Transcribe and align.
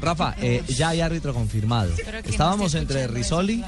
Rafa, 0.00 0.34
eh, 0.40 0.62
ya 0.68 0.90
hay 0.90 1.00
árbitro 1.00 1.32
confirmado. 1.34 1.92
Estábamos 2.24 2.74
entre 2.74 3.06
Risoli 3.06 3.64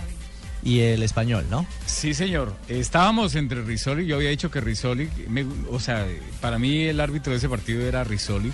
y 0.65 0.81
el 0.81 1.03
español, 1.03 1.45
¿no? 1.51 1.67
Sí, 1.87 2.15
señor. 2.15 2.55
Estábamos 2.69 3.35
entre 3.35 3.63
Risoli. 3.63 4.07
Yo 4.07 4.17
había 4.17 4.31
dicho 4.31 4.51
que 4.51 4.61
Risoli, 4.61 5.09
me- 5.29 5.47
o 5.71 5.81
sea, 5.81 6.07
para 6.41 6.59
mí 6.59 6.83
el 6.85 7.01
árbitro 7.01 7.33
de 7.33 7.39
ese 7.39 7.49
partido 7.49 7.83
era 7.87 8.05
Risoli. 8.05 8.53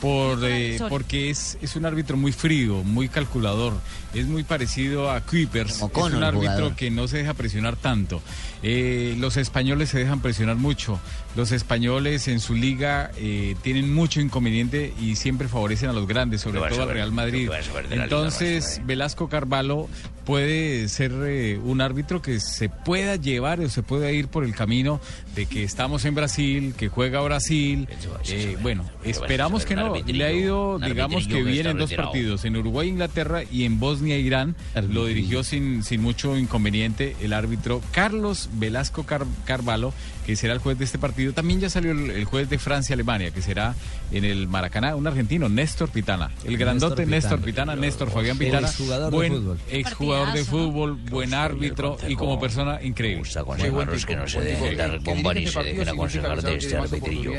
Por, 0.00 0.38
eh, 0.44 0.78
porque 0.88 1.28
es, 1.30 1.58
es 1.60 1.76
un 1.76 1.84
árbitro 1.84 2.16
muy 2.16 2.32
frío, 2.32 2.82
muy 2.84 3.08
calculador. 3.08 3.74
Es 4.14 4.26
muy 4.26 4.44
parecido 4.44 5.10
a 5.10 5.20
Kuipers. 5.20 5.82
Es 5.82 5.82
un 5.82 6.22
árbitro 6.24 6.74
que 6.74 6.90
no 6.90 7.06
se 7.06 7.18
deja 7.18 7.34
presionar 7.34 7.76
tanto. 7.76 8.22
Eh, 8.62 9.14
los 9.18 9.36
españoles 9.36 9.90
se 9.90 9.98
dejan 9.98 10.20
presionar 10.20 10.56
mucho. 10.56 10.98
Los 11.36 11.52
españoles 11.52 12.28
en 12.28 12.40
su 12.40 12.54
liga 12.54 13.10
eh, 13.16 13.56
tienen 13.62 13.92
mucho 13.92 14.20
inconveniente 14.20 14.92
y 15.00 15.16
siempre 15.16 15.48
favorecen 15.48 15.90
a 15.90 15.92
los 15.92 16.06
grandes, 16.06 16.40
sobre 16.40 16.60
todo 16.68 16.82
al 16.82 16.90
Real 16.90 17.12
Madrid. 17.12 17.50
Entonces. 17.90 18.80
Velasco 18.84 19.28
Carvalho 19.28 19.88
puede 20.24 20.88
ser 20.88 21.12
eh, 21.24 21.58
un 21.62 21.80
árbitro 21.80 22.22
que 22.22 22.40
se 22.40 22.68
pueda 22.68 23.16
llevar 23.16 23.60
o 23.60 23.68
se 23.68 23.82
pueda 23.82 24.10
ir 24.12 24.28
por 24.28 24.44
el 24.44 24.54
camino 24.54 25.00
de 25.34 25.46
que 25.46 25.64
estamos 25.64 26.04
en 26.04 26.14
Brasil, 26.14 26.74
que 26.76 26.88
juega 26.88 27.20
Brasil. 27.20 27.88
Eso 27.90 28.18
Eh, 28.28 28.56
bueno, 28.62 28.84
esperamos 29.04 29.64
que 29.64 29.76
no. 29.76 29.94
Le 30.06 30.24
ha 30.24 30.32
ido, 30.32 30.78
digamos 30.78 31.26
que 31.26 31.42
bien 31.42 31.66
en 31.66 31.78
dos 31.78 31.90
retirado. 31.90 32.10
partidos, 32.12 32.44
en 32.44 32.56
Uruguay, 32.56 32.88
Inglaterra 32.88 33.42
y 33.50 33.64
en 33.64 33.78
Bosnia, 33.80 34.16
Irán. 34.18 34.54
Lo 34.88 35.06
dirigió 35.06 35.42
sin, 35.44 35.82
sin 35.82 36.00
mucho 36.02 36.36
inconveniente 36.36 37.16
el 37.20 37.32
árbitro 37.32 37.80
Carlos 37.92 38.48
Velasco 38.54 39.04
Car- 39.04 39.26
Carvalho, 39.44 39.92
que 40.26 40.36
será 40.36 40.52
el 40.52 40.58
juez 40.60 40.78
de 40.78 40.84
este 40.84 40.98
partido. 40.98 41.32
También 41.32 41.60
ya 41.60 41.70
salió 41.70 41.92
el, 41.92 42.10
el 42.10 42.24
juez 42.24 42.48
de 42.48 42.58
Francia-Alemania, 42.58 43.30
que 43.32 43.42
será 43.42 43.74
en 44.12 44.24
el 44.24 44.46
Maracaná, 44.48 44.94
un 44.96 45.06
argentino, 45.06 45.48
Néstor 45.48 45.88
Pitana. 45.88 46.30
El 46.44 46.56
grandote 46.56 47.06
Néstor 47.06 47.40
Pitana, 47.40 47.74
Néstor 47.76 48.10
Fabián 48.10 48.38
Pitana. 48.38 48.66
exjugador 48.68 49.10
de 49.10 49.16
buen 49.16 49.32
fútbol. 49.32 49.58
Exjugador 50.12 50.34
de 50.34 50.44
fútbol, 50.44 50.94
buen 51.10 51.34
árbitro 51.34 51.96
y 52.08 52.14
como 52.16 52.38
persona 52.40 52.80
increíble. 52.82 53.18
gusta 53.20 53.40
aconsejarlos 53.40 54.06
que 54.06 54.16
no 54.16 54.28
se 54.28 54.40
dejen 54.40 54.76
dar 54.76 54.98
bomba 55.00 55.34
ni 55.34 55.46
se 55.46 55.62
dejen 55.62 55.88
aconsejar 55.88 56.42
de 56.42 56.56
este 56.56 56.76
arbitrillo. 56.76 57.32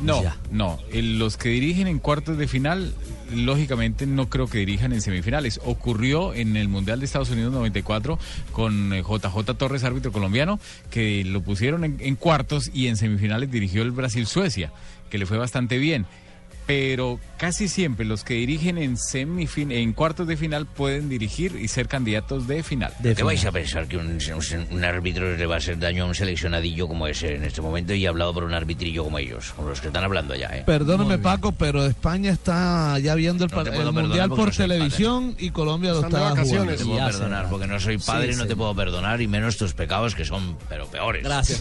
No, 0.00 0.22
no. 0.50 0.78
El- 0.92 1.18
los 1.18 1.36
que 1.36 1.48
dirigen 1.48 1.88
en 1.88 1.98
cuartos 1.98 2.38
de 2.38 2.46
final, 2.46 2.94
lógicamente 3.34 4.06
no 4.06 4.28
creo 4.28 4.46
que 4.48 4.58
dirijan 4.58 4.92
en 4.92 5.00
semifinales. 5.00 5.60
Ocurrió 5.64 6.34
en 6.34 6.56
el 6.56 6.68
Mundial 6.68 7.00
de 7.00 7.06
Estados 7.06 7.30
Unidos 7.30 7.52
94 7.52 8.18
con 8.52 8.92
eh, 8.92 9.02
JJ 9.02 9.54
Torres, 9.56 9.82
árbitro 9.84 10.12
colombiano, 10.12 10.60
que 10.90 11.24
lo 11.24 11.40
pusieron 11.42 11.84
en, 11.84 11.96
en 12.00 12.14
cuartos 12.14 12.70
y 12.72 12.86
en 12.86 12.96
semifinales 12.96 13.50
dirigió 13.50 13.82
el 13.82 13.90
Brasil-Suecia, 13.90 14.70
que 15.10 15.18
le 15.18 15.26
fue 15.26 15.36
bastante 15.38 15.78
bien. 15.78 16.06
Pero 16.68 17.18
casi 17.38 17.66
siempre 17.66 18.04
los 18.04 18.24
que 18.24 18.34
dirigen 18.34 18.76
en 18.76 18.98
semifin 18.98 19.72
en 19.72 19.94
cuartos 19.94 20.28
de 20.28 20.36
final 20.36 20.66
pueden 20.66 21.08
dirigir 21.08 21.56
y 21.58 21.66
ser 21.68 21.88
candidatos 21.88 22.46
de 22.46 22.62
final. 22.62 22.92
De 22.98 23.14
¿Qué 23.14 23.22
vais 23.22 23.40
final. 23.40 23.50
a 23.54 23.58
pensar 23.58 23.88
que 23.88 23.96
un, 23.96 24.06
un- 24.18 24.66
un 24.76 24.84
árbitro 24.84 25.34
le 25.34 25.46
va 25.46 25.54
a 25.54 25.58
hacer 25.58 25.78
daño 25.78 26.04
a 26.04 26.06
un 26.08 26.14
seleccionadillo 26.14 26.86
como 26.86 27.06
ese 27.06 27.36
en 27.36 27.44
este 27.44 27.62
momento 27.62 27.94
y 27.94 28.04
hablado 28.04 28.34
por 28.34 28.44
un 28.44 28.52
arbitrillo 28.52 29.02
como 29.02 29.18
ellos, 29.18 29.52
como 29.56 29.70
los 29.70 29.80
que 29.80 29.86
están 29.86 30.04
hablando 30.04 30.34
allá, 30.34 30.50
¿eh? 30.58 30.62
Perdóname, 30.66 31.16
Paco, 31.16 31.52
pero 31.52 31.86
España 31.86 32.32
está 32.32 32.98
ya 32.98 33.14
viendo 33.14 33.44
el, 33.46 33.50
No 33.50 33.62
te 33.64 33.70
par- 33.70 33.74
puedo 33.74 33.88
el 33.88 33.94
Mundial 33.94 34.28
por 34.28 34.48
no 34.48 34.50
televisión 34.54 35.34
y 35.38 35.48
Colombia 35.50 35.92
lo 35.92 36.04
está 36.04 36.20
vacaciones. 36.20 36.72
No 36.72 36.76
te 36.76 36.84
jugando. 36.84 36.98
puedo 37.06 37.18
perdonar 37.18 37.48
porque 37.48 37.66
no 37.66 37.80
soy 37.80 37.96
padre 37.96 38.32
y 38.32 38.36
no 38.36 38.42
sí. 38.42 38.48
te 38.50 38.56
puedo 38.56 38.74
perdonar 38.74 39.22
y 39.22 39.26
menos 39.26 39.56
tus 39.56 39.72
pecados 39.72 40.14
que 40.14 40.26
son 40.26 40.58
pero 40.68 40.86
peores. 40.86 41.24
Gracias. 41.24 41.56